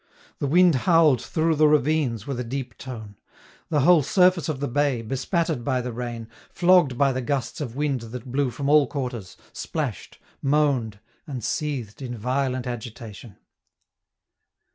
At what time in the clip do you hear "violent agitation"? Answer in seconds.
12.17-13.37